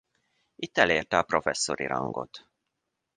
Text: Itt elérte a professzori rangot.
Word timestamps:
Itt 0.55 0.77
elérte 0.77 1.17
a 1.17 1.23
professzori 1.23 1.85
rangot. 1.85 2.45